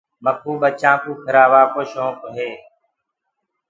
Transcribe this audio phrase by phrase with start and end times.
[0.23, 2.49] مڪوُ ٻچآنٚ ڪوُ ڦرهآووآ ڪو شونڪ هي۔